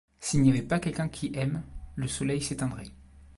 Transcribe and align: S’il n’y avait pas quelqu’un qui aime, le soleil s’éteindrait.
S’il 0.19 0.41
n’y 0.41 0.49
avait 0.49 0.63
pas 0.63 0.79
quelqu’un 0.79 1.07
qui 1.09 1.29
aime, 1.35 1.61
le 1.95 2.07
soleil 2.07 2.41
s’éteindrait. 2.41 2.89